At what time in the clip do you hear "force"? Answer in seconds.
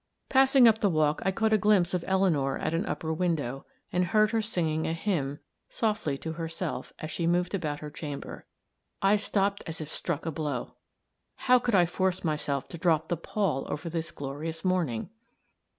11.85-12.23